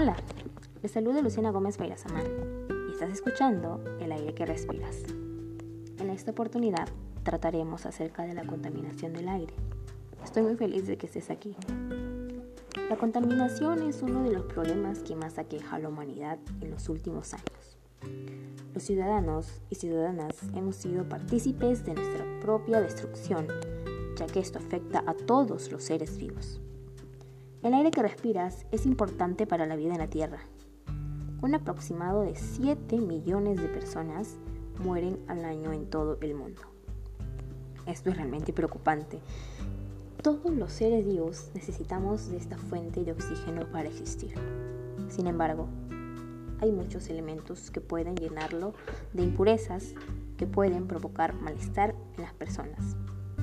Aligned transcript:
Hola, 0.00 0.14
les 0.80 0.92
saluda 0.92 1.22
Luciana 1.22 1.50
Gómez 1.50 1.76
Bayrazamán 1.76 2.24
y 2.88 2.92
estás 2.92 3.10
escuchando 3.10 3.82
El 3.98 4.12
aire 4.12 4.32
que 4.32 4.46
respiras. 4.46 5.02
En 5.98 6.10
esta 6.10 6.30
oportunidad 6.30 6.88
trataremos 7.24 7.84
acerca 7.84 8.22
de 8.22 8.32
la 8.32 8.46
contaminación 8.46 9.12
del 9.12 9.28
aire. 9.28 9.52
Estoy 10.22 10.44
muy 10.44 10.54
feliz 10.54 10.86
de 10.86 10.96
que 10.98 11.06
estés 11.06 11.30
aquí. 11.30 11.56
La 12.88 12.96
contaminación 12.96 13.88
es 13.88 14.00
uno 14.00 14.22
de 14.22 14.30
los 14.30 14.44
problemas 14.44 15.00
que 15.00 15.16
más 15.16 15.36
aqueja 15.36 15.74
a 15.74 15.78
la 15.80 15.88
humanidad 15.88 16.38
en 16.60 16.70
los 16.70 16.88
últimos 16.88 17.34
años. 17.34 17.76
Los 18.74 18.84
ciudadanos 18.84 19.60
y 19.68 19.74
ciudadanas 19.74 20.36
hemos 20.54 20.76
sido 20.76 21.08
partícipes 21.08 21.84
de 21.84 21.94
nuestra 21.94 22.24
propia 22.40 22.80
destrucción, 22.80 23.48
ya 24.16 24.26
que 24.26 24.38
esto 24.38 24.60
afecta 24.60 25.02
a 25.08 25.14
todos 25.14 25.72
los 25.72 25.82
seres 25.82 26.18
vivos. 26.18 26.60
El 27.60 27.74
aire 27.74 27.90
que 27.90 28.02
respiras 28.02 28.66
es 28.70 28.86
importante 28.86 29.44
para 29.44 29.66
la 29.66 29.74
vida 29.74 29.92
en 29.92 29.98
la 29.98 30.06
Tierra. 30.06 30.38
Un 31.42 31.56
aproximado 31.56 32.22
de 32.22 32.36
7 32.36 32.98
millones 32.98 33.60
de 33.60 33.66
personas 33.66 34.36
mueren 34.78 35.18
al 35.26 35.44
año 35.44 35.72
en 35.72 35.90
todo 35.90 36.18
el 36.20 36.36
mundo. 36.36 36.62
Esto 37.84 38.10
es 38.10 38.16
realmente 38.16 38.52
preocupante. 38.52 39.18
Todos 40.22 40.52
los 40.52 40.70
seres 40.70 41.04
vivos 41.04 41.50
necesitamos 41.52 42.30
de 42.30 42.36
esta 42.36 42.56
fuente 42.56 43.04
de 43.04 43.10
oxígeno 43.10 43.66
para 43.72 43.88
existir. 43.88 44.34
Sin 45.08 45.26
embargo, 45.26 45.66
hay 46.60 46.70
muchos 46.70 47.08
elementos 47.08 47.72
que 47.72 47.80
pueden 47.80 48.14
llenarlo 48.14 48.74
de 49.14 49.24
impurezas 49.24 49.94
que 50.36 50.46
pueden 50.46 50.86
provocar 50.86 51.34
malestar 51.34 51.96
en 52.16 52.22
las 52.22 52.34
personas, 52.34 52.96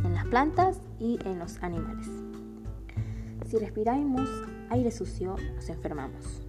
en 0.06 0.14
las 0.14 0.26
plantas 0.28 0.80
y 1.00 1.20
en 1.26 1.38
los 1.38 1.62
animales. 1.62 2.08
Si 3.46 3.58
respiramos 3.58 4.28
aire 4.70 4.90
sucio, 4.90 5.36
nos 5.56 5.70
enfermamos. 5.70 6.42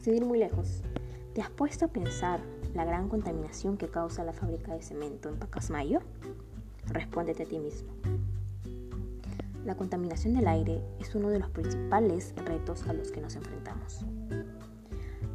Sin 0.00 0.14
ir 0.14 0.24
muy 0.24 0.38
lejos, 0.38 0.82
¿te 1.34 1.40
has 1.40 1.48
puesto 1.48 1.86
a 1.86 1.88
pensar 1.88 2.40
la 2.74 2.84
gran 2.84 3.08
contaminación 3.08 3.78
que 3.78 3.88
causa 3.88 4.22
la 4.22 4.34
fábrica 4.34 4.74
de 4.74 4.82
cemento 4.82 5.30
en 5.30 5.38
Pacasmayo? 5.38 6.00
Respóndete 6.88 7.44
a 7.44 7.46
ti 7.46 7.58
mismo. 7.58 7.92
La 9.64 9.76
contaminación 9.76 10.34
del 10.34 10.46
aire 10.46 10.82
es 10.98 11.14
uno 11.14 11.30
de 11.30 11.38
los 11.38 11.48
principales 11.48 12.34
retos 12.44 12.86
a 12.86 12.92
los 12.92 13.10
que 13.10 13.22
nos 13.22 13.34
enfrentamos. 13.36 14.04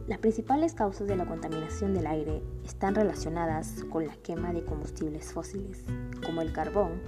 Las 0.05 0.19
principales 0.19 0.75
causas 0.75 1.07
de 1.07 1.15
la 1.15 1.25
contaminación 1.25 1.95
del 1.95 2.05
aire 2.05 2.43
están 2.63 2.93
relacionadas 2.93 3.83
con 3.89 4.05
la 4.05 4.15
quema 4.17 4.53
de 4.53 4.63
combustibles 4.63 5.33
fósiles, 5.33 5.83
como 6.23 6.41
el 6.41 6.53
carbón, 6.53 7.01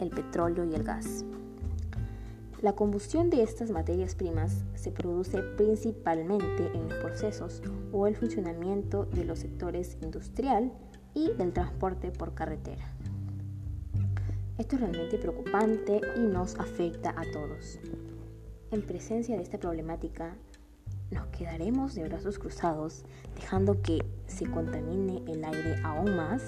el 0.00 0.10
petróleo 0.10 0.64
y 0.64 0.74
el 0.74 0.84
gas. 0.84 1.24
La 2.64 2.72
combustión 2.72 3.28
de 3.28 3.42
estas 3.42 3.70
materias 3.70 4.14
primas 4.14 4.64
se 4.74 4.90
produce 4.90 5.42
principalmente 5.42 6.66
en 6.72 6.88
los 6.88 6.94
procesos 6.94 7.62
o 7.92 8.06
el 8.06 8.16
funcionamiento 8.16 9.04
de 9.04 9.26
los 9.26 9.40
sectores 9.40 9.98
industrial 10.00 10.72
y 11.12 11.30
del 11.32 11.52
transporte 11.52 12.10
por 12.10 12.32
carretera. 12.32 12.90
Esto 14.56 14.76
es 14.76 14.80
realmente 14.80 15.18
preocupante 15.18 16.00
y 16.16 16.20
nos 16.20 16.58
afecta 16.58 17.10
a 17.10 17.30
todos. 17.34 17.80
En 18.70 18.80
presencia 18.80 19.36
de 19.36 19.42
esta 19.42 19.58
problemática, 19.58 20.34
¿nos 21.10 21.26
quedaremos 21.26 21.94
de 21.94 22.04
brazos 22.04 22.38
cruzados 22.38 23.04
dejando 23.34 23.82
que 23.82 24.02
se 24.26 24.50
contamine 24.50 25.22
el 25.30 25.44
aire 25.44 25.82
aún 25.84 26.16
más? 26.16 26.42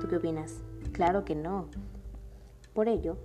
¿Tú 0.00 0.08
qué 0.08 0.16
opinas? 0.16 0.56
Claro 0.90 1.24
que 1.24 1.36
no. 1.36 1.68
Por 2.72 2.88
ello, 2.88 3.16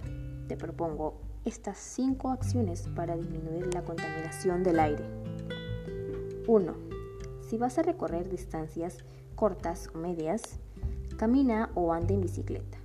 te 0.47 0.55
propongo 0.55 1.27
estas 1.45 1.77
cinco 1.77 2.29
acciones 2.29 2.87
para 2.95 3.15
disminuir 3.15 3.73
la 3.73 3.83
contaminación 3.83 4.63
del 4.63 4.79
aire. 4.79 5.05
1. 6.47 6.73
Si 7.47 7.57
vas 7.57 7.77
a 7.77 7.83
recorrer 7.83 8.29
distancias 8.29 8.97
cortas 9.35 9.89
o 9.93 9.97
medias, 9.97 10.59
camina 11.17 11.69
o 11.75 11.93
anda 11.93 12.13
en 12.13 12.21
bicicleta. 12.21 12.77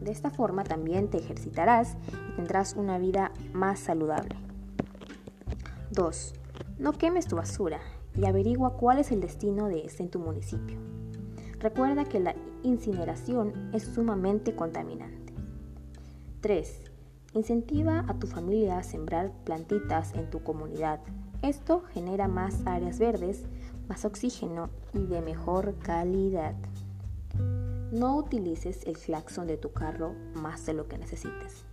De 0.00 0.10
esta 0.10 0.30
forma 0.30 0.64
también 0.64 1.08
te 1.08 1.18
ejercitarás 1.18 1.96
y 2.30 2.36
tendrás 2.36 2.74
una 2.74 2.98
vida 2.98 3.32
más 3.52 3.78
saludable. 3.78 4.36
2. 5.92 6.34
No 6.78 6.92
quemes 6.92 7.26
tu 7.26 7.36
basura 7.36 7.80
y 8.16 8.26
averigua 8.26 8.76
cuál 8.76 8.98
es 8.98 9.12
el 9.12 9.20
destino 9.20 9.68
de 9.68 9.84
este 9.84 10.02
en 10.02 10.10
tu 10.10 10.18
municipio. 10.18 10.78
Recuerda 11.58 12.04
que 12.04 12.20
la 12.20 12.34
incineración 12.62 13.70
es 13.72 13.84
sumamente 13.84 14.54
contaminante. 14.54 15.32
3. 16.40 16.93
Incentiva 17.34 18.04
a 18.06 18.14
tu 18.14 18.28
familia 18.28 18.78
a 18.78 18.84
sembrar 18.84 19.32
plantitas 19.42 20.14
en 20.14 20.30
tu 20.30 20.44
comunidad. 20.44 21.00
Esto 21.42 21.82
genera 21.92 22.28
más 22.28 22.62
áreas 22.64 23.00
verdes, 23.00 23.42
más 23.88 24.04
oxígeno 24.04 24.70
y 24.92 25.04
de 25.06 25.20
mejor 25.20 25.74
calidad. 25.80 26.54
No 27.90 28.16
utilices 28.16 28.84
el 28.86 28.96
claxon 28.96 29.48
de 29.48 29.56
tu 29.56 29.72
carro 29.72 30.14
más 30.34 30.64
de 30.64 30.74
lo 30.74 30.86
que 30.86 30.96
necesites. 30.96 31.64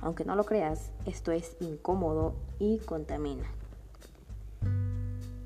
Aunque 0.00 0.26
no 0.26 0.36
lo 0.36 0.44
creas, 0.44 0.92
esto 1.06 1.32
es 1.32 1.56
incómodo 1.60 2.34
y 2.58 2.76
contamina. 2.80 3.50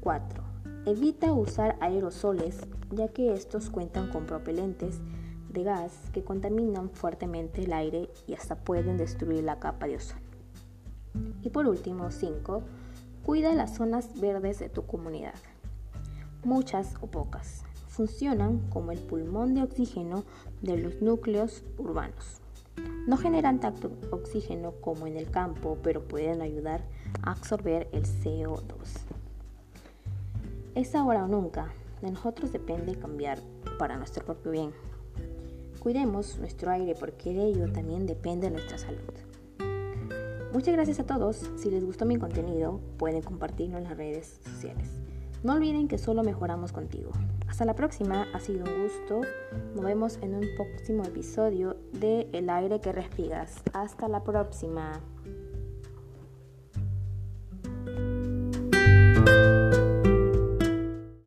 4. 0.00 0.42
Evita 0.86 1.32
usar 1.32 1.76
aerosoles 1.81 2.59
ya 2.91 3.06
que 3.06 3.32
estos 3.32 3.71
cuentan 3.71 4.10
con 4.10 4.26
propelentes 4.26 5.00
de 5.54 5.62
gas 5.62 6.10
que 6.12 6.22
contaminan 6.22 6.91
fuertemente 6.91 7.65
el 7.65 7.72
aire 7.72 8.10
y 8.26 8.34
hasta 8.34 8.56
pueden 8.56 8.98
destruir 8.98 9.42
la 9.44 9.59
capa 9.59 9.87
de 9.87 9.97
ozono. 9.97 10.20
Y 11.42 11.48
por 11.48 11.66
último, 11.66 12.10
5. 12.10 12.62
Cuida 13.25 13.54
las 13.54 13.76
zonas 13.76 14.20
verdes 14.20 14.59
de 14.59 14.69
tu 14.69 14.84
comunidad. 14.84 15.34
Muchas 16.44 16.97
o 17.00 17.06
pocas 17.06 17.65
funcionan 17.88 18.59
como 18.70 18.91
el 18.91 18.98
pulmón 18.98 19.54
de 19.54 19.62
oxígeno 19.62 20.25
de 20.62 20.76
los 20.76 21.00
núcleos 21.00 21.62
urbanos. 21.78 22.41
No 23.06 23.16
generan 23.16 23.60
tanto 23.60 23.92
oxígeno 24.10 24.72
como 24.81 25.06
en 25.06 25.16
el 25.16 25.31
campo, 25.31 25.78
pero 25.82 26.03
pueden 26.03 26.42
ayudar 26.42 26.82
a 27.22 27.31
absorber 27.31 27.88
el 27.92 28.03
CO2. 28.03 28.65
Es 30.75 30.97
ahora 30.97 31.25
o 31.25 31.28
nunca. 31.28 31.72
De 32.03 32.10
nosotros 32.10 32.53
depende 32.53 32.98
cambiar 32.98 33.38
para 33.78 33.97
nuestro 33.97 34.25
propio 34.25 34.50
bien. 34.50 34.72
Cuidemos 35.84 36.39
nuestro 36.39 36.71
aire 36.71 36.95
porque 36.99 37.34
de 37.34 37.45
ello 37.45 37.71
también 37.71 38.06
depende 38.06 38.50
nuestra 38.50 38.78
salud. 38.78 39.12
Muchas 40.50 40.72
gracias 40.72 40.99
a 40.99 41.05
todos. 41.05 41.50
Si 41.56 41.71
les 41.71 41.84
gustó 41.84 42.06
mi 42.06 42.17
contenido, 42.17 42.81
pueden 42.97 43.21
compartirlo 43.21 43.77
en 43.77 43.84
las 43.84 43.95
redes 43.95 44.41
sociales. 44.43 44.89
No 45.43 45.53
olviden 45.53 45.87
que 45.87 45.99
solo 45.99 46.22
mejoramos 46.22 46.72
contigo. 46.72 47.11
Hasta 47.49 47.67
la 47.67 47.75
próxima, 47.75 48.27
ha 48.33 48.41
sido 48.41 48.65
un 48.65 48.83
gusto. 48.84 49.21
Nos 49.75 49.84
vemos 49.84 50.19
en 50.22 50.37
un 50.37 50.47
próximo 50.56 51.05
episodio 51.05 51.77
de 51.93 52.31
El 52.33 52.49
aire 52.49 52.81
que 52.81 52.91
respiras. 52.91 53.62
Hasta 53.75 54.09
la 54.09 54.25
próxima. 54.25 55.03